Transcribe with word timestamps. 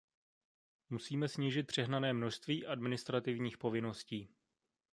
Musíme 0.89 1.27
snížit 1.27 1.63
přehnané 1.67 2.13
množství 2.13 2.65
administrativních 2.65 3.57
povinností. 3.57 4.29